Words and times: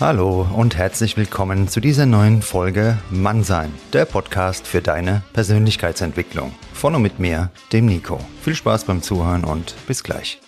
Hallo 0.00 0.46
und 0.54 0.76
herzlich 0.76 1.16
willkommen 1.16 1.66
zu 1.66 1.80
dieser 1.80 2.06
neuen 2.06 2.40
Folge 2.40 2.98
Mannsein, 3.10 3.74
der 3.92 4.04
Podcast 4.04 4.64
für 4.64 4.80
deine 4.80 5.24
Persönlichkeitsentwicklung. 5.32 6.54
Von 6.72 6.94
und 6.94 7.02
mit 7.02 7.18
mir, 7.18 7.50
dem 7.72 7.86
Nico. 7.86 8.20
Viel 8.40 8.54
Spaß 8.54 8.84
beim 8.84 9.02
Zuhören 9.02 9.42
und 9.42 9.74
bis 9.88 10.04
gleich. 10.04 10.40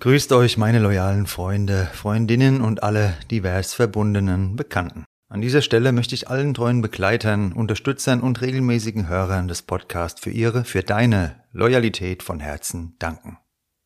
Grüßt 0.00 0.32
euch 0.34 0.58
meine 0.58 0.78
loyalen 0.78 1.26
Freunde, 1.26 1.88
Freundinnen 1.94 2.60
und 2.60 2.82
alle 2.82 3.14
divers 3.30 3.72
verbundenen 3.72 4.56
Bekannten. 4.56 5.06
An 5.32 5.40
dieser 5.40 5.62
Stelle 5.62 5.92
möchte 5.92 6.14
ich 6.14 6.28
allen 6.28 6.52
treuen 6.52 6.82
Begleitern, 6.82 7.54
Unterstützern 7.54 8.20
und 8.20 8.42
regelmäßigen 8.42 9.08
Hörern 9.08 9.48
des 9.48 9.62
Podcasts 9.62 10.20
für 10.20 10.28
ihre, 10.28 10.66
für 10.66 10.82
deine 10.82 11.36
Loyalität 11.52 12.22
von 12.22 12.38
Herzen 12.38 12.96
danken. 12.98 13.38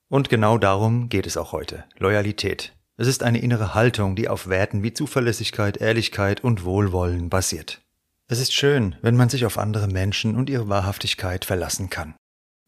Und 0.08 0.28
genau 0.28 0.58
darum 0.58 1.08
geht 1.08 1.24
es 1.24 1.36
auch 1.36 1.52
heute. 1.52 1.84
Loyalität. 1.98 2.74
Es 2.96 3.06
ist 3.06 3.22
eine 3.22 3.40
innere 3.40 3.74
Haltung, 3.74 4.16
die 4.16 4.28
auf 4.28 4.48
Werten 4.48 4.82
wie 4.82 4.92
Zuverlässigkeit, 4.92 5.76
Ehrlichkeit 5.76 6.42
und 6.42 6.64
Wohlwollen 6.64 7.30
basiert. 7.30 7.80
Es 8.26 8.40
ist 8.40 8.52
schön, 8.52 8.96
wenn 9.00 9.14
man 9.14 9.28
sich 9.28 9.46
auf 9.46 9.56
andere 9.56 9.86
Menschen 9.86 10.34
und 10.34 10.50
ihre 10.50 10.68
Wahrhaftigkeit 10.68 11.44
verlassen 11.44 11.90
kann. 11.90 12.16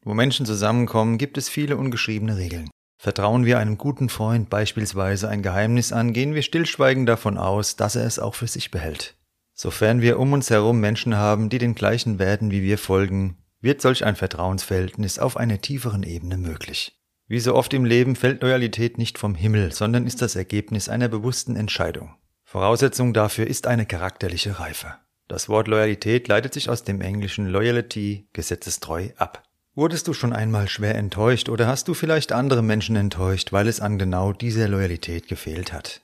Wo 0.04 0.14
Menschen 0.14 0.46
zusammenkommen, 0.46 1.18
gibt 1.18 1.36
es 1.36 1.48
viele 1.48 1.76
ungeschriebene 1.76 2.36
Regeln. 2.36 2.70
Vertrauen 3.00 3.46
wir 3.46 3.58
einem 3.58 3.78
guten 3.78 4.08
Freund 4.08 4.50
beispielsweise 4.50 5.28
ein 5.28 5.42
Geheimnis 5.42 5.92
an, 5.92 6.12
gehen 6.12 6.34
wir 6.34 6.42
stillschweigend 6.42 7.08
davon 7.08 7.38
aus, 7.38 7.76
dass 7.76 7.94
er 7.94 8.04
es 8.04 8.18
auch 8.18 8.34
für 8.34 8.48
sich 8.48 8.72
behält. 8.72 9.14
Sofern 9.54 10.02
wir 10.02 10.18
um 10.18 10.32
uns 10.32 10.50
herum 10.50 10.80
Menschen 10.80 11.16
haben, 11.16 11.48
die 11.48 11.58
den 11.58 11.76
gleichen 11.76 12.18
Werten 12.18 12.50
wie 12.50 12.62
wir 12.62 12.76
folgen, 12.76 13.38
wird 13.60 13.80
solch 13.80 14.04
ein 14.04 14.16
Vertrauensverhältnis 14.16 15.20
auf 15.20 15.36
einer 15.36 15.60
tieferen 15.60 16.02
Ebene 16.02 16.36
möglich. 16.36 17.00
Wie 17.28 17.40
so 17.40 17.54
oft 17.54 17.72
im 17.72 17.84
Leben 17.84 18.16
fällt 18.16 18.42
Loyalität 18.42 18.98
nicht 18.98 19.16
vom 19.16 19.34
Himmel, 19.34 19.72
sondern 19.72 20.06
ist 20.06 20.20
das 20.20 20.34
Ergebnis 20.34 20.88
einer 20.88 21.08
bewussten 21.08 21.54
Entscheidung. 21.54 22.16
Voraussetzung 22.44 23.12
dafür 23.14 23.46
ist 23.46 23.66
eine 23.66 23.86
charakterliche 23.86 24.58
Reife. 24.58 24.94
Das 25.28 25.48
Wort 25.48 25.68
Loyalität 25.68 26.26
leitet 26.26 26.54
sich 26.54 26.70
aus 26.70 26.82
dem 26.82 27.00
englischen 27.00 27.46
Loyalty, 27.46 28.28
gesetzestreu, 28.32 29.10
ab. 29.18 29.47
Wurdest 29.78 30.08
du 30.08 30.12
schon 30.12 30.32
einmal 30.32 30.68
schwer 30.68 30.96
enttäuscht 30.96 31.48
oder 31.48 31.68
hast 31.68 31.86
du 31.86 31.94
vielleicht 31.94 32.32
andere 32.32 32.64
Menschen 32.64 32.96
enttäuscht, 32.96 33.52
weil 33.52 33.68
es 33.68 33.78
an 33.78 33.96
genau 33.96 34.32
dieser 34.32 34.66
Loyalität 34.66 35.28
gefehlt 35.28 35.72
hat? 35.72 36.00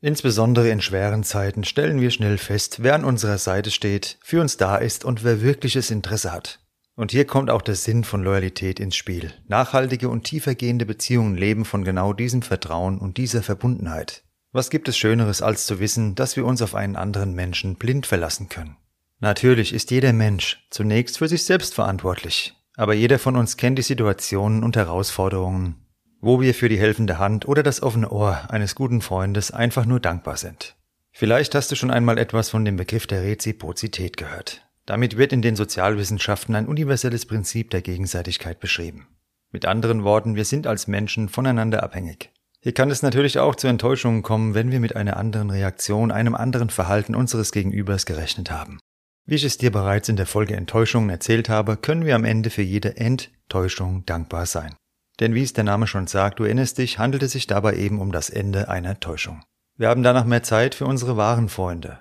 Insbesondere 0.00 0.68
in 0.70 0.80
schweren 0.80 1.22
Zeiten 1.22 1.62
stellen 1.62 2.00
wir 2.00 2.10
schnell 2.10 2.38
fest, 2.38 2.82
wer 2.82 2.96
an 2.96 3.04
unserer 3.04 3.38
Seite 3.38 3.70
steht, 3.70 4.18
für 4.20 4.40
uns 4.40 4.56
da 4.56 4.78
ist 4.78 5.04
und 5.04 5.22
wer 5.22 5.42
wirkliches 5.42 5.92
Interesse 5.92 6.32
hat. 6.32 6.58
Und 6.96 7.12
hier 7.12 7.24
kommt 7.24 7.50
auch 7.50 7.62
der 7.62 7.76
Sinn 7.76 8.02
von 8.02 8.24
Loyalität 8.24 8.80
ins 8.80 8.96
Spiel. 8.96 9.32
Nachhaltige 9.46 10.08
und 10.08 10.24
tiefergehende 10.24 10.84
Beziehungen 10.84 11.36
leben 11.36 11.64
von 11.64 11.84
genau 11.84 12.14
diesem 12.14 12.42
Vertrauen 12.42 12.98
und 12.98 13.16
dieser 13.16 13.44
Verbundenheit. 13.44 14.24
Was 14.50 14.70
gibt 14.70 14.88
es 14.88 14.96
Schöneres, 14.96 15.40
als 15.40 15.66
zu 15.66 15.78
wissen, 15.78 16.16
dass 16.16 16.34
wir 16.34 16.44
uns 16.44 16.62
auf 16.62 16.74
einen 16.74 16.96
anderen 16.96 17.32
Menschen 17.32 17.76
blind 17.76 18.06
verlassen 18.06 18.48
können? 18.48 18.76
Natürlich 19.20 19.72
ist 19.72 19.92
jeder 19.92 20.12
Mensch 20.12 20.66
zunächst 20.70 21.18
für 21.18 21.28
sich 21.28 21.44
selbst 21.44 21.74
verantwortlich. 21.74 22.56
Aber 22.76 22.94
jeder 22.94 23.18
von 23.18 23.36
uns 23.36 23.56
kennt 23.56 23.78
die 23.78 23.82
Situationen 23.82 24.64
und 24.64 24.76
Herausforderungen, 24.76 25.76
wo 26.20 26.40
wir 26.40 26.54
für 26.54 26.68
die 26.68 26.78
helfende 26.78 27.18
Hand 27.18 27.46
oder 27.46 27.62
das 27.62 27.82
offene 27.82 28.10
Ohr 28.10 28.50
eines 28.50 28.74
guten 28.74 29.00
Freundes 29.00 29.50
einfach 29.50 29.86
nur 29.86 30.00
dankbar 30.00 30.36
sind. 30.36 30.76
Vielleicht 31.12 31.54
hast 31.54 31.70
du 31.70 31.76
schon 31.76 31.92
einmal 31.92 32.18
etwas 32.18 32.50
von 32.50 32.64
dem 32.64 32.76
Begriff 32.76 33.06
der 33.06 33.22
Reziprozität 33.22 34.16
gehört. 34.16 34.66
Damit 34.86 35.16
wird 35.16 35.32
in 35.32 35.42
den 35.42 35.54
Sozialwissenschaften 35.54 36.54
ein 36.56 36.66
universelles 36.66 37.26
Prinzip 37.26 37.70
der 37.70 37.82
Gegenseitigkeit 37.82 38.58
beschrieben. 38.58 39.06
Mit 39.52 39.66
anderen 39.66 40.02
Worten, 40.02 40.34
wir 40.34 40.44
sind 40.44 40.66
als 40.66 40.88
Menschen 40.88 41.28
voneinander 41.28 41.84
abhängig. 41.84 42.30
Hier 42.60 42.72
kann 42.72 42.90
es 42.90 43.02
natürlich 43.02 43.38
auch 43.38 43.54
zu 43.54 43.68
Enttäuschungen 43.68 44.22
kommen, 44.22 44.54
wenn 44.54 44.72
wir 44.72 44.80
mit 44.80 44.96
einer 44.96 45.16
anderen 45.16 45.50
Reaktion, 45.50 46.10
einem 46.10 46.34
anderen 46.34 46.70
Verhalten 46.70 47.14
unseres 47.14 47.52
Gegenübers 47.52 48.06
gerechnet 48.06 48.50
haben. 48.50 48.80
Wie 49.26 49.36
ich 49.36 49.44
es 49.44 49.56
dir 49.56 49.72
bereits 49.72 50.10
in 50.10 50.16
der 50.16 50.26
Folge 50.26 50.54
Enttäuschungen 50.54 51.08
erzählt 51.08 51.48
habe, 51.48 51.78
können 51.78 52.04
wir 52.04 52.14
am 52.14 52.24
Ende 52.24 52.50
für 52.50 52.62
jede 52.62 52.98
Enttäuschung 52.98 54.04
dankbar 54.04 54.44
sein. 54.44 54.74
Denn 55.18 55.34
wie 55.34 55.42
es 55.42 55.54
der 55.54 55.64
Name 55.64 55.86
schon 55.86 56.06
sagt, 56.06 56.40
du 56.40 56.44
erinnerst 56.44 56.76
dich, 56.76 56.98
handelt 56.98 57.22
es 57.22 57.32
sich 57.32 57.46
dabei 57.46 57.76
eben 57.76 58.00
um 58.00 58.12
das 58.12 58.28
Ende 58.28 58.68
einer 58.68 59.00
Täuschung. 59.00 59.42
Wir 59.76 59.88
haben 59.88 60.02
danach 60.02 60.26
mehr 60.26 60.42
Zeit 60.42 60.74
für 60.74 60.84
unsere 60.84 61.16
wahren 61.16 61.48
Freunde. 61.48 62.00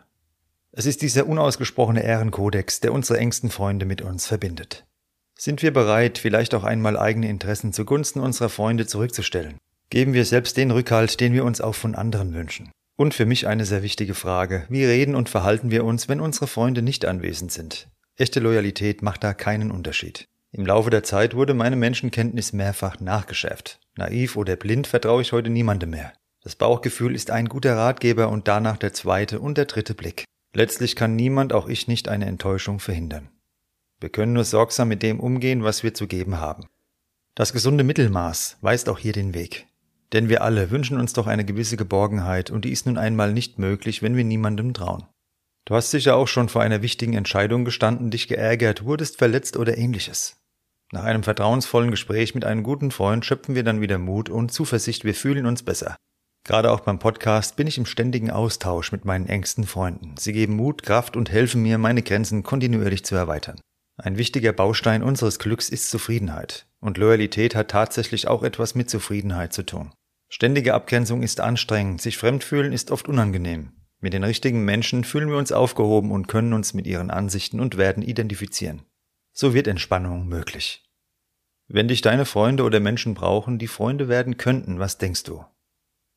Es 0.74 0.86
ist 0.86 1.02
dieser 1.02 1.26
unausgesprochene 1.26 2.04
Ehrenkodex, 2.04 2.82
der 2.82 2.92
unsere 2.92 3.20
engsten 3.20 3.52
Freunde 3.52 3.86
mit 3.86 4.02
uns 4.02 4.26
verbindet. 4.26 4.86
Sind 5.38 5.62
wir 5.62 5.72
bereit, 5.72 6.18
vielleicht 6.18 6.54
auch 6.54 6.64
einmal 6.64 6.98
eigene 6.98 7.30
Interessen 7.30 7.72
zugunsten 7.72 8.20
unserer 8.20 8.50
Freunde 8.50 8.86
zurückzustellen? 8.86 9.58
Geben 9.90 10.14
wir 10.14 10.26
selbst 10.26 10.58
den 10.58 10.72
Rückhalt, 10.72 11.20
den 11.20 11.34
wir 11.34 11.46
uns 11.46 11.62
auch 11.62 11.76
von 11.76 11.96
anderen 11.96 12.34
wünschen? 12.34 12.72
Und 13.04 13.14
für 13.14 13.26
mich 13.26 13.48
eine 13.48 13.66
sehr 13.66 13.84
wichtige 13.84 14.14
Frage. 14.14 14.66
Wie 14.70 14.86
reden 14.86 15.14
und 15.14 15.28
verhalten 15.28 15.72
wir 15.72 15.84
uns, 15.84 16.08
wenn 16.08 16.22
unsere 16.22 16.48
Freunde 16.48 16.82
nicht 16.82 17.04
anwesend 17.04 17.52
sind? 17.52 17.90
Echte 18.16 18.40
Loyalität 18.40 19.02
macht 19.02 19.26
da 19.26 19.34
keinen 19.34 19.72
Unterschied. 19.72 20.30
Im 20.54 20.66
Laufe 20.66 20.90
der 20.90 21.04
Zeit 21.04 21.36
wurde 21.36 21.54
meine 21.54 21.76
Menschenkenntnis 21.76 22.54
mehrfach 22.54 23.02
nachgeschärft. 23.02 23.82
Naiv 23.98 24.38
oder 24.38 24.56
blind 24.56 24.88
vertraue 24.88 25.22
ich 25.22 25.34
heute 25.34 25.50
niemandem 25.50 25.90
mehr. 25.90 26.14
Das 26.44 26.56
Bauchgefühl 26.56 27.14
ist 27.14 27.30
ein 27.30 27.50
guter 27.50 27.76
Ratgeber 27.76 28.30
und 28.30 28.48
danach 28.48 28.78
der 28.78 28.94
zweite 28.94 29.42
und 29.42 29.58
der 29.58 29.66
dritte 29.66 29.96
Blick. 29.96 30.24
Letztlich 30.54 30.96
kann 30.96 31.18
niemand, 31.18 31.52
auch 31.52 31.68
ich 31.68 31.90
nicht, 31.90 32.08
eine 32.08 32.28
Enttäuschung 32.28 32.80
verhindern. 32.80 33.28
Wir 34.00 34.12
können 34.12 34.32
nur 34.32 34.46
sorgsam 34.46 34.88
mit 34.88 35.04
dem 35.04 35.20
umgehen, 35.20 35.66
was 35.66 35.84
wir 35.84 35.94
zu 35.94 36.08
geben 36.08 36.40
haben. 36.40 36.68
Das 37.36 37.52
gesunde 37.52 37.84
Mittelmaß 37.84 38.60
weist 38.62 38.88
auch 38.88 38.98
hier 38.98 39.12
den 39.12 39.34
Weg. 39.34 39.68
Denn 40.14 40.30
wir 40.30 40.44
alle 40.44 40.70
wünschen 40.70 41.00
uns 41.00 41.14
doch 41.14 41.28
eine 41.28 41.44
gewisse 41.44 41.76
Geborgenheit, 41.76 42.52
und 42.52 42.66
die 42.66 42.72
ist 42.72 42.86
nun 42.86 42.98
einmal 42.98 43.34
nicht 43.34 43.60
möglich, 43.60 44.02
wenn 44.02 44.16
wir 44.16 44.24
niemandem 44.24 44.74
trauen. 44.74 45.08
Du 45.66 45.76
hast 45.76 45.92
sicher 45.92 46.16
auch 46.16 46.28
schon 46.28 46.50
vor 46.50 46.62
einer 46.62 46.82
wichtigen 46.82 47.14
Entscheidung 47.14 47.66
gestanden, 47.66 48.12
dich 48.12 48.28
geärgert, 48.28 48.86
wurdest 48.86 49.18
verletzt 49.18 49.58
oder 49.58 49.78
ähnliches. 49.78 50.38
Nach 50.92 51.04
einem 51.04 51.24
vertrauensvollen 51.24 51.90
Gespräch 51.90 52.36
mit 52.36 52.46
einem 52.46 52.62
guten 52.62 52.92
Freund 52.92 53.26
schöpfen 53.26 53.56
wir 53.56 53.64
dann 53.64 53.82
wieder 53.82 53.98
Mut 53.98 54.30
und 54.30 54.52
Zuversicht, 54.52 55.06
wir 55.06 55.16
fühlen 55.16 55.48
uns 55.48 55.64
besser. 55.64 55.96
Gerade 56.46 56.72
auch 56.72 56.82
beim 56.82 57.00
Podcast 57.00 57.56
bin 57.56 57.68
ich 57.68 57.78
im 57.78 57.86
ständigen 57.86 58.30
Austausch 58.30 58.92
mit 58.92 59.06
meinen 59.06 59.28
engsten 59.28 59.64
Freunden. 59.64 60.16
Sie 60.20 60.34
geben 60.34 60.58
Mut, 60.58 60.84
Kraft 60.84 61.16
und 61.16 61.32
helfen 61.32 61.64
mir, 61.64 61.78
meine 61.78 62.04
Grenzen 62.04 62.44
kontinuierlich 62.44 63.06
zu 63.06 63.16
erweitern. 63.16 63.60
Ein 63.98 64.18
wichtiger 64.18 64.52
Baustein 64.52 65.02
unseres 65.02 65.40
Glücks 65.40 65.70
ist 65.70 65.90
Zufriedenheit. 65.90 66.68
Und 66.82 66.98
Loyalität 66.98 67.56
hat 67.56 67.72
tatsächlich 67.72 68.28
auch 68.28 68.44
etwas 68.44 68.76
mit 68.76 68.90
Zufriedenheit 68.90 69.54
zu 69.54 69.64
tun. 69.64 69.94
Ständige 70.36 70.74
Abgrenzung 70.74 71.22
ist 71.22 71.40
anstrengend, 71.40 72.02
sich 72.02 72.18
fremdfühlen 72.18 72.74
ist 72.74 72.90
oft 72.90 73.08
unangenehm. 73.08 73.74
Mit 74.00 74.14
den 74.14 74.24
richtigen 74.24 74.66
Menschen 74.66 75.04
fühlen 75.04 75.30
wir 75.30 75.38
uns 75.38 75.52
aufgehoben 75.52 76.10
und 76.10 76.28
können 76.28 76.54
uns 76.54 76.74
mit 76.74 76.88
ihren 76.88 77.12
Ansichten 77.12 77.60
und 77.60 77.78
Werten 77.78 78.02
identifizieren. 78.02 78.82
So 79.32 79.54
wird 79.54 79.68
Entspannung 79.68 80.28
möglich. 80.28 80.90
Wenn 81.68 81.88
dich 81.88 82.02
deine 82.02 82.26
Freunde 82.26 82.64
oder 82.64 82.80
Menschen 82.80 83.14
brauchen, 83.14 83.60
die 83.60 83.68
Freunde 83.68 84.08
werden 84.08 84.38
könnten, 84.38 84.80
was 84.80 84.98
denkst 84.98 85.22
du? 85.22 85.46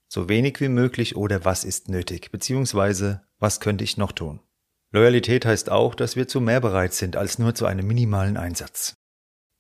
So 0.09 0.31
wenig 0.31 0.63
wie 0.63 0.71
möglich 0.71 1.15
oder 1.15 1.45
was 1.45 1.65
ist 1.65 1.91
nötig, 1.91 2.31
beziehungsweise 2.31 3.21
was 3.39 3.61
könnte 3.61 3.85
ich 3.85 3.99
noch 3.99 4.13
tun. 4.13 4.41
Loyalität 4.93 5.45
heißt 5.45 5.69
auch, 5.69 5.95
dass 5.95 6.17
wir 6.17 6.27
zu 6.27 6.41
mehr 6.41 6.63
bereit 6.63 6.95
sind 6.95 7.17
als 7.17 7.39
nur 7.39 7.55
zu 7.55 7.67
einem 7.67 7.87
minimalen 7.87 8.39
Einsatz. 8.39 8.95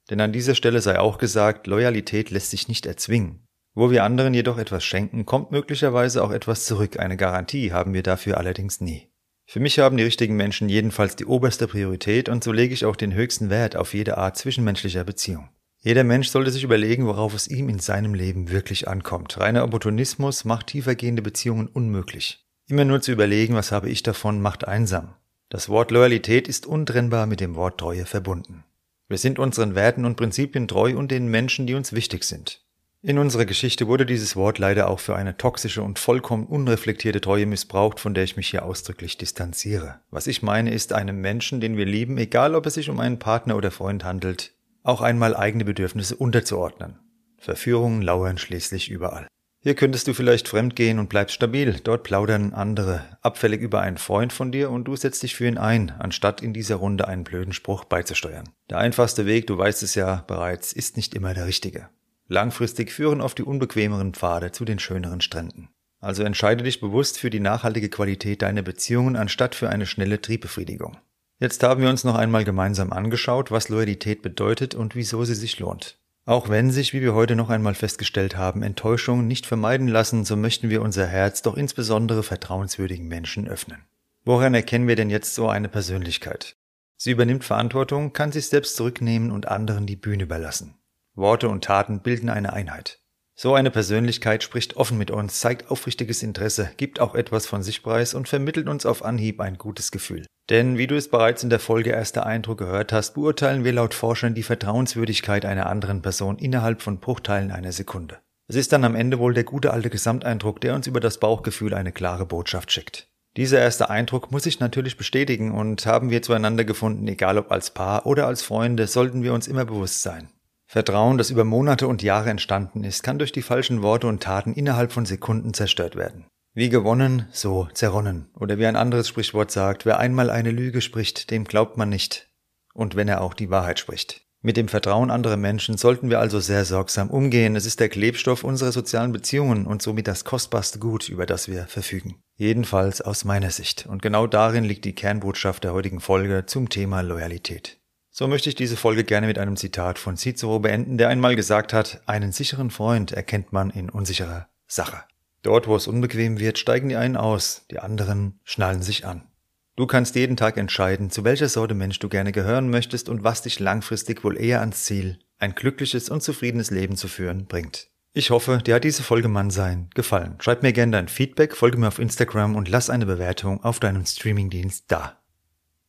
Denn 0.09 0.23
an 0.23 0.33
dieser 0.33 0.55
Stelle 0.55 0.81
sei 0.81 0.99
auch 0.99 1.19
gesagt, 1.19 1.67
Loyalität 1.67 2.31
lässt 2.31 2.53
sich 2.53 2.69
nicht 2.69 2.87
erzwingen. 2.87 3.46
Wo 3.77 3.91
wir 3.91 4.05
anderen 4.05 4.33
jedoch 4.33 4.57
etwas 4.57 4.85
schenken, 4.85 5.27
kommt 5.27 5.53
möglicherweise 5.53 6.25
auch 6.25 6.31
etwas 6.31 6.65
zurück. 6.65 6.99
Eine 6.99 7.19
Garantie 7.19 7.73
haben 7.73 7.93
wir 7.93 8.03
dafür 8.03 8.39
allerdings 8.39 8.81
nie. 8.81 9.11
Für 9.45 9.61
mich 9.61 9.79
haben 9.79 9.99
die 9.99 10.03
richtigen 10.03 10.35
Menschen 10.35 10.71
jedenfalls 10.71 11.15
die 11.15 11.27
oberste 11.27 11.69
Priorität 11.69 12.31
und 12.31 12.43
so 12.43 12.53
lege 12.53 12.73
ich 12.73 12.87
auch 12.87 12.97
den 12.97 13.13
höchsten 13.13 13.51
Wert 13.51 13.77
auf 13.77 13.93
jede 13.93 14.17
Art 14.17 14.39
zwischenmenschlicher 14.39 15.05
Beziehung. 15.05 15.51
Jeder 15.79 16.05
Mensch 16.05 16.29
sollte 16.29 16.51
sich 16.53 16.65
überlegen, 16.65 17.07
worauf 17.07 17.35
es 17.35 17.49
ihm 17.49 17.69
in 17.69 17.79
seinem 17.79 18.15
Leben 18.15 18.51
wirklich 18.51 18.89
ankommt. 18.89 19.39
Reiner 19.39 19.63
Opportunismus 19.63 20.47
macht 20.47 20.69
tiefergehende 20.69 21.21
Beziehungen 21.21 21.69
unmöglich. 21.69 22.47
Immer 22.69 22.87
nur 22.87 23.03
zu 23.03 23.13
überlegen, 23.13 23.57
was 23.57 23.73
habe 23.73 23.91
ich 23.91 24.03
davon, 24.03 24.41
macht 24.41 24.67
einsam. 24.67 25.17
Das 25.51 25.69
Wort 25.69 25.91
Loyalität 25.91 26.49
ist 26.49 26.65
untrennbar 26.65 27.27
mit 27.27 27.41
dem 27.41 27.55
Wort 27.57 27.79
Treue 27.79 28.07
verbunden. 28.07 28.65
Wir 29.07 29.19
sind 29.19 29.39
unseren 29.39 29.75
Werten 29.75 30.07
und 30.07 30.17
Prinzipien 30.17 30.67
treu 30.67 30.97
und 30.97 31.11
den 31.11 31.29
Menschen, 31.29 31.67
die 31.67 31.75
uns 31.75 31.93
wichtig 31.93 32.25
sind. 32.25 32.66
In 33.07 33.21
unserer 33.21 33.45
Geschichte 33.45 33.87
wurde 33.87 34.05
dieses 34.05 34.35
Wort 34.35 34.59
leider 34.59 34.91
auch 34.91 34.99
für 34.99 35.15
eine 35.15 35.37
toxische 35.37 35.81
und 35.81 36.01
vollkommen 36.01 36.45
unreflektierte 36.45 37.21
Treue 37.21 37.47
missbraucht, 37.47 38.01
von 38.01 38.15
der 38.15 38.25
ich 38.25 38.37
mich 38.37 38.49
hier 38.49 38.65
ausdrücklich 38.65 39.17
distanziere. 39.17 40.01
Was 40.11 40.27
ich 40.27 40.43
meine, 40.43 40.73
ist 40.75 40.93
einem 40.93 41.21
Menschen, 41.21 41.61
den 41.61 41.77
wir 41.77 41.87
lieben, 41.87 42.19
egal 42.19 42.57
ob 42.57 42.67
es 42.67 42.75
sich 42.75 42.91
um 42.91 42.99
einen 42.99 43.21
Partner 43.21 43.55
oder 43.57 43.71
Freund 43.71 44.03
handelt, 44.03 44.55
auch 44.83 45.03
einmal 45.03 45.37
eigene 45.37 45.65
Bedürfnisse 45.65 46.17
unterzuordnen. 46.17 46.99
Verführungen 47.39 48.03
lauern 48.03 48.39
schließlich 48.39 48.91
überall. 48.91 49.29
Hier 49.61 49.77
könntest 49.77 50.09
du 50.09 50.13
vielleicht 50.13 50.49
fremdgehen 50.49 50.99
und 50.99 51.09
bleibst 51.09 51.37
stabil. 51.37 51.79
Dort 51.85 52.03
plaudern 52.03 52.55
andere 52.55 53.05
abfällig 53.23 53.61
über 53.61 53.83
einen 53.83 53.99
Freund 53.99 54.33
von 54.33 54.51
dir 54.51 54.69
und 54.73 54.83
du 54.87 54.97
setzt 54.97 55.23
dich 55.23 55.37
für 55.37 55.47
ihn 55.47 55.59
ein, 55.59 55.93
anstatt 56.01 56.43
in 56.43 56.53
dieser 56.53 56.75
Runde 56.75 57.07
einen 57.07 57.23
blöden 57.23 57.53
Spruch 57.53 57.85
beizusteuern. 57.85 58.49
Der 58.69 58.79
einfachste 58.79 59.27
Weg, 59.27 59.47
du 59.47 59.57
weißt 59.57 59.85
es 59.85 59.95
ja 59.95 60.25
bereits, 60.27 60.73
ist 60.73 60.97
nicht 60.97 61.15
immer 61.15 61.35
der 61.35 61.47
richtige. 61.47 61.89
Langfristig 62.29 62.93
führen 62.93 63.21
oft 63.21 63.39
die 63.39 63.45
unbequemeren 63.45 64.15
Pfade 64.15 64.53
zu 64.53 64.65
den 64.65 64.79
schöneren 64.79 65.21
Stränden. 65.21 65.69
Also 66.01 66.23
entscheide 66.23 66.65
dich 66.65 66.81
bewusst 66.81 67.19
für 67.19 67.31
die 67.31 67.41
nachhaltige 67.41 67.89
Qualität 67.89 68.43
deiner 68.43 68.63
Beziehungen 68.63 69.17
anstatt 69.17 69.55
für 69.55 69.71
eine 69.71 69.87
schnelle 69.87 70.21
Triebbefriedigung. 70.21 70.99
Jetzt 71.39 71.63
haben 71.63 71.83
wir 71.83 71.91
uns 71.91 72.05
noch 72.05 72.15
einmal 72.15 72.45
gemeinsam 72.45 72.93
angeschaut, 72.93 73.51
was 73.51 73.69
Loyalität 73.69 74.23
bedeutet 74.23 74.75
und 74.75 74.95
wieso 74.95 75.25
sie 75.25 75.35
sich 75.35 75.59
lohnt. 75.59 75.99
Auch 76.25 76.49
wenn 76.49 76.71
sich, 76.71 76.93
wie 76.93 77.03
wir 77.03 77.15
heute 77.15 77.37
noch 77.37 77.51
einmal 77.51 77.75
festgestellt 77.75 78.37
haben, 78.37 78.63
Enttäuschungen 78.63 79.29
nicht 79.29 79.47
vermeiden 79.47 79.87
lassen, 79.87 80.25
so 80.25 80.37
möchten 80.37 80.71
wir 80.71 80.83
unser 80.83 81.07
Herz 81.07 81.43
doch 81.43 81.57
insbesondere 81.57 82.23
vertrauenswürdigen 82.25 83.07
Menschen 83.07 83.47
öffnen. 83.47 83.85
Woran 84.25 84.55
erkennen 84.55 84.89
wir 84.89 84.97
denn 84.97 85.11
jetzt 85.11 85.35
so 85.35 85.49
eine 85.49 85.69
Persönlichkeit? 85.69 86.57
Sie 86.97 87.13
übernimmt 87.13 87.45
Verantwortung, 87.45 88.13
kann 88.13 88.33
sich 88.33 88.49
selbst 88.49 88.75
zurücknehmen 88.75 89.31
und 89.31 89.47
anderen 89.47 89.87
die 89.87 89.95
Bühne 89.95 90.25
überlassen. 90.25 90.75
Worte 91.17 91.49
und 91.49 91.65
Taten 91.65 92.01
bilden 92.01 92.29
eine 92.29 92.53
Einheit. 92.53 93.01
So 93.35 93.55
eine 93.55 93.71
Persönlichkeit 93.71 94.43
spricht 94.43 94.77
offen 94.77 94.97
mit 94.97 95.11
uns, 95.11 95.41
zeigt 95.41 95.71
aufrichtiges 95.71 96.23
Interesse, 96.23 96.71
gibt 96.77 97.01
auch 97.01 97.15
etwas 97.15 97.47
von 97.47 97.63
sich 97.63 97.83
preis 97.83 98.15
und 98.15 98.29
vermittelt 98.29 98.69
uns 98.69 98.87
auf 98.87 99.05
Anhieb 99.05 99.41
ein 99.41 99.59
gutes 99.59 99.91
Gefühl. 99.91 100.25
Denn 100.49 100.79
wie 100.79 100.87
du 100.87 100.97
es 100.97 101.11
bereits 101.11 101.43
in 101.43 101.51
der 101.51 101.59
Folge 101.59 101.91
Erster 101.91 102.25
Eindruck 102.25 102.59
gehört 102.59 102.93
hast, 102.93 103.15
beurteilen 103.15 103.65
wir 103.65 103.73
laut 103.73 103.95
Forschern 103.95 104.35
die 104.35 104.43
Vertrauenswürdigkeit 104.43 105.45
einer 105.45 105.67
anderen 105.67 106.03
Person 106.03 106.39
innerhalb 106.39 106.83
von 106.83 107.01
Bruchteilen 107.01 107.51
einer 107.51 107.73
Sekunde. 107.73 108.19
Es 108.49 108.57
ist 108.57 108.73
dann 108.73 108.85
am 108.85 108.95
Ende 108.95 109.19
wohl 109.19 109.35
der 109.35 109.45
gute 109.45 109.73
alte 109.73 109.91
Gesamteindruck, 109.91 110.61
der 110.61 110.75
uns 110.75 110.87
über 110.87 111.01
das 111.01 111.19
Bauchgefühl 111.19 111.75
eine 111.75 111.93
klare 111.93 112.27
Botschaft 112.27 112.71
schickt. 112.71 113.09
Dieser 113.37 113.59
erste 113.59 113.91
Eindruck 113.91 114.31
muss 114.31 114.45
sich 114.45 114.61
natürlich 114.61 114.97
bestätigen 114.97 115.53
und 115.53 115.85
haben 115.85 116.11
wir 116.11 116.23
zueinander 116.23 116.65
gefunden, 116.65 117.07
egal 117.09 117.37
ob 117.37 117.51
als 117.51 117.71
Paar 117.71 118.07
oder 118.07 118.27
als 118.27 118.43
Freunde, 118.43 118.87
sollten 118.87 119.23
wir 119.23 119.35
uns 119.35 119.49
immer 119.49 119.65
bewusst 119.65 120.01
sein. 120.03 120.31
Vertrauen, 120.67 121.17
das 121.17 121.31
über 121.31 121.45
Monate 121.45 121.87
und 121.87 122.03
Jahre 122.03 122.31
entstanden 122.31 122.83
ist, 122.83 123.03
kann 123.03 123.19
durch 123.19 123.33
die 123.33 123.43
falschen 123.43 123.83
Worte 123.83 124.09
und 124.09 124.23
Taten 124.23 124.53
innerhalb 124.53 124.93
von 124.93 125.07
Sekunden 125.07 125.55
zerstört 125.55 125.95
werden. 125.95 126.27
Wie 126.55 126.71
gewonnen, 126.71 127.29
so 127.33 127.69
zerronnen. 127.73 128.31
Oder 128.35 128.59
wie 128.59 128.67
ein 128.67 128.77
anderes 128.77 129.09
Sprichwort 129.09 129.51
sagt, 129.51 129.87
wer 129.87 129.99
einmal 129.99 130.31
eine 130.31 130.51
Lüge 130.51 130.81
spricht, 130.81 131.31
dem 131.31 131.45
glaubt 131.45 131.77
man 131.77 131.89
nicht. 131.89 132.31
Und 132.75 132.97
wenn 132.97 133.09
er 133.09 133.21
auch 133.21 133.35
die 133.35 133.51
Wahrheit 133.51 133.79
spricht. 133.79 134.23
Mit 134.43 134.57
dem 134.57 134.69
Vertrauen 134.69 135.11
anderer 135.11 135.37
Menschen 135.37 135.77
sollten 135.77 136.09
wir 136.09 136.21
also 136.21 136.41
sehr 136.41 136.65
sorgsam 136.65 137.11
umgehen. 137.11 137.57
Es 137.57 137.67
ist 137.67 137.81
der 137.81 137.89
Klebstoff 137.89 138.45
unserer 138.45 138.73
sozialen 138.73 139.13
Beziehungen 139.13 139.67
und 139.67 139.83
somit 139.83 140.09
das 140.09 140.25
kostbarste 140.25 140.79
Gut, 140.79 141.09
über 141.09 141.27
das 141.27 141.49
wir 141.49 141.67
verfügen. 141.67 142.17
Jedenfalls 142.37 143.01
aus 143.01 143.25
meiner 143.25 143.51
Sicht. 143.51 143.87
Und 143.87 144.03
genau 144.03 144.27
darin 144.27 144.65
liegt 144.65 144.85
die 144.85 144.95
Kernbotschaft 144.95 145.65
der 145.65 145.73
heutigen 145.73 146.01
Folge 146.01 146.45
zum 146.47 146.69
Thema 146.69 147.01
Loyalität. 147.01 147.79
So 148.19 148.27
möchte 148.29 148.49
ich 148.49 148.55
diese 148.55 148.79
Folge 148.79 149.05
gerne 149.05 149.27
mit 149.27 149.39
einem 149.39 149.59
Zitat 149.59 149.99
von 149.99 150.17
Cicero 150.17 150.59
beenden, 150.59 150.97
der 150.97 151.11
einmal 151.11 151.37
gesagt 151.37 151.75
hat, 151.75 152.01
einen 152.07 152.33
sicheren 152.33 152.71
Freund 152.71 153.13
erkennt 153.13 153.53
man 153.53 153.69
in 153.69 153.91
unsicherer 153.91 154.49
Sache. 154.67 155.05
Dort, 155.43 155.67
wo 155.67 155.77
es 155.77 155.87
unbequem 155.87 156.39
wird, 156.39 156.59
steigen 156.59 156.89
die 156.89 156.97
einen 156.97 157.19
aus, 157.19 157.67
die 157.71 157.79
anderen 157.79 158.41
schnallen 158.43 158.81
sich 158.81 159.05
an. 159.05 159.29
Du 159.77 159.87
kannst 159.87 160.15
jeden 160.15 160.39
Tag 160.39 160.57
entscheiden, 160.57 161.11
zu 161.11 161.25
welcher 161.25 161.51
Sorte 161.51 161.75
Mensch 161.75 161.99
du 161.99 162.09
gerne 162.09 162.33
gehören 162.33 162.71
möchtest 162.71 163.11
und 163.11 163.23
was 163.23 163.43
dich 163.43 163.61
langfristig 163.61 164.25
wohl 164.25 164.41
eher 164.41 164.61
ans 164.61 164.85
Ziel, 164.85 165.19
ein 165.39 165.55
glückliches 165.55 166.09
und 166.09 166.23
zufriedenes 166.23 166.71
Leben 166.71 166.97
zu 166.97 167.09
führen, 167.09 167.45
bringt. 167.45 167.91
Ich 168.15 168.31
hoffe, 168.31 168.63
dir 168.65 168.77
hat 168.77 168.85
diese 168.85 169.03
Folge 169.03 169.29
Mannsein 169.29 169.91
gefallen. 169.95 170.37
Schreib 170.41 170.63
mir 170.63 170.73
gerne 170.73 170.93
dein 170.93 171.09
Feedback, 171.09 171.55
folge 171.55 171.77
mir 171.77 171.89
auf 171.89 171.99
Instagram 171.99 172.57
und 172.57 172.71
lass 172.71 172.89
eine 172.89 173.05
Bewertung 173.05 173.63
auf 173.63 173.79
deinem 173.79 174.07
Streamingdienst 174.07 174.87
da. 174.89 175.21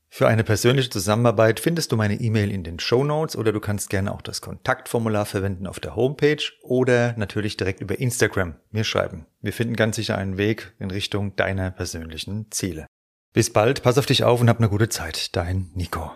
Für 0.10 0.28
eine 0.28 0.44
persönliche 0.44 0.90
Zusammenarbeit 0.90 1.60
findest 1.60 1.92
du 1.92 1.98
meine 1.98 2.16
E-Mail 2.16 2.50
in 2.50 2.64
den 2.64 2.80
Show 2.80 3.04
Notes 3.04 3.36
oder 3.36 3.52
du 3.52 3.60
kannst 3.60 3.90
gerne 3.90 4.14
auch 4.14 4.22
das 4.22 4.42
Kontaktformular 4.42 5.26
verwenden 5.26 5.68
auf 5.68 5.80
der 5.80 5.96
Homepage 5.96 6.42
oder 6.64 7.14
natürlich 7.18 7.58
direkt 7.58 7.82
über 7.82 8.00
Instagram 8.00 8.56
mir 8.72 8.84
schreiben. 8.84 9.26
Wir 9.42 9.54
finden 9.54 9.76
ganz 9.76 9.98
sicher 9.98 10.18
einen 10.18 10.38
Weg 10.38 10.74
in 10.80 10.92
Richtung 10.92 11.36
deiner 11.36 11.72
persönlichen 11.72 12.50
Ziele. 12.52 12.88
Bis 13.34 13.52
bald, 13.52 13.84
pass 13.84 13.98
auf 13.98 14.06
dich 14.06 14.24
auf 14.24 14.42
und 14.42 14.50
hab 14.50 14.58
eine 14.58 14.70
gute 14.70 14.90
Zeit. 14.90 15.36
Dein 15.36 15.70
Nico. 15.76 16.12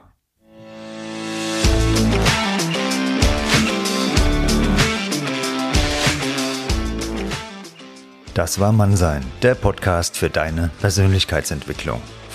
Das 8.34 8.62
war 8.62 8.72
Mannsein, 8.72 9.26
der 9.42 9.56
Podcast 9.56 10.18
für 10.18 10.30
deine 10.30 10.72
Persönlichkeitsentwicklung. 10.80 12.02